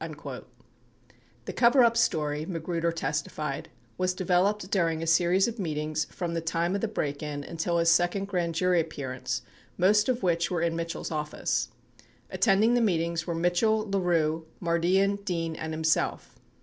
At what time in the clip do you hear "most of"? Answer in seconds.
9.77-10.23